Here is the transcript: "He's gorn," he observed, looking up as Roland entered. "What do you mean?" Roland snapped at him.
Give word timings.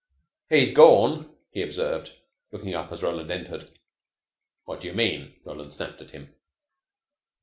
"He's 0.49 0.71
gorn," 0.71 1.29
he 1.51 1.61
observed, 1.61 2.13
looking 2.51 2.73
up 2.73 2.91
as 2.91 3.03
Roland 3.03 3.29
entered. 3.29 3.77
"What 4.65 4.81
do 4.81 4.87
you 4.87 4.95
mean?" 4.95 5.35
Roland 5.45 5.73
snapped 5.73 6.01
at 6.01 6.09
him. 6.09 6.33